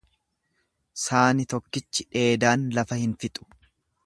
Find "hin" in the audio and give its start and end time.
3.05-3.15